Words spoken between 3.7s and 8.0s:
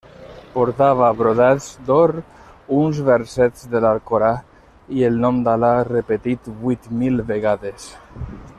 de l'Alcorà i el nom d'Al·là repetit vuit mil vegades.